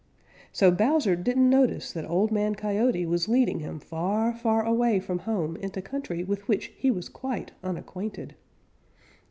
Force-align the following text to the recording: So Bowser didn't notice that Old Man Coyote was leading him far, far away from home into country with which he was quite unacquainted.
So 0.51 0.71
Bowser 0.71 1.15
didn't 1.15 1.47
notice 1.47 1.93
that 1.93 2.09
Old 2.09 2.31
Man 2.31 2.55
Coyote 2.55 3.05
was 3.05 3.29
leading 3.29 3.59
him 3.59 3.79
far, 3.79 4.33
far 4.33 4.65
away 4.65 4.99
from 4.99 5.19
home 5.19 5.55
into 5.57 5.79
country 5.79 6.23
with 6.23 6.47
which 6.47 6.73
he 6.75 6.89
was 6.89 7.07
quite 7.07 7.51
unacquainted. 7.61 8.33